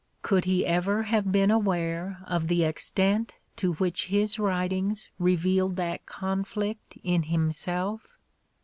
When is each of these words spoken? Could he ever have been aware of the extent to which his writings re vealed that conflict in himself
Could 0.23 0.45
he 0.45 0.65
ever 0.65 1.03
have 1.03 1.31
been 1.31 1.51
aware 1.51 2.23
of 2.25 2.47
the 2.47 2.63
extent 2.63 3.35
to 3.57 3.73
which 3.73 4.07
his 4.07 4.39
writings 4.39 5.09
re 5.19 5.37
vealed 5.37 5.75
that 5.75 6.07
conflict 6.07 6.97
in 7.03 7.21
himself 7.21 8.17